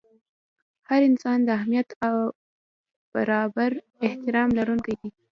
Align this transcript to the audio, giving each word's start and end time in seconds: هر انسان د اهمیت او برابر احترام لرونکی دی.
هر 0.87 1.01
انسان 1.09 1.37
د 1.43 1.47
اهمیت 1.57 1.89
او 2.07 2.15
برابر 3.15 3.71
احترام 4.07 4.49
لرونکی 4.57 4.93
دی. 4.99 5.09